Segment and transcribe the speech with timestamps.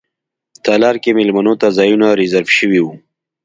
[0.63, 2.93] تالار کې میلمنو ته ځایونه ریزرف شوي وو.